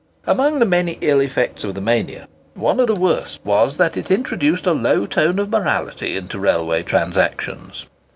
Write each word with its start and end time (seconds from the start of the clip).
Amongst 0.25 0.59
the 0.61 0.65
many 0.65 0.97
ill 1.01 1.19
effects 1.19 1.63
of 1.63 1.75
the 1.75 1.79
mania, 1.79 2.27
one 2.55 2.79
of 2.79 2.87
the 2.87 2.95
worst 2.95 3.39
was 3.43 3.77
that 3.77 3.95
it 3.95 4.09
introduced 4.09 4.65
a 4.65 4.71
low 4.73 5.05
tone 5.05 5.37
of 5.37 5.51
morality 5.51 6.17
into 6.17 6.39
railway 6.39 6.81
transactions. 6.81 7.85